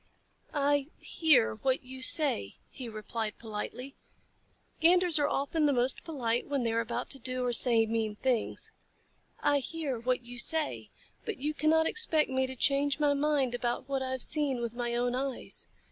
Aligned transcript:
"I 0.55 0.87
hear 0.97 1.53
what 1.53 1.83
you 1.83 2.01
say," 2.01 2.55
he 2.71 2.89
replied 2.89 3.37
politely 3.37 3.93
(Ganders 4.79 5.19
are 5.19 5.27
often 5.29 5.67
the 5.67 5.73
most 5.73 6.03
polite 6.03 6.47
when 6.47 6.63
they 6.63 6.73
are 6.73 6.79
about 6.79 7.11
to 7.11 7.19
do 7.19 7.45
or 7.45 7.53
say 7.53 7.85
mean 7.85 8.15
things). 8.15 8.71
"I 9.41 9.59
hear 9.59 9.99
what 9.99 10.23
you 10.23 10.39
say, 10.39 10.89
but 11.23 11.37
you 11.37 11.53
cannot 11.53 11.85
expect 11.85 12.31
me 12.31 12.47
to 12.47 12.55
change 12.55 12.99
my 12.99 13.13
mind 13.13 13.53
about 13.53 13.87
what 13.87 14.01
I 14.01 14.09
have 14.09 14.23
seen 14.23 14.59
with 14.59 14.73
my 14.73 14.95
own 14.95 15.13
eyes. 15.13 15.67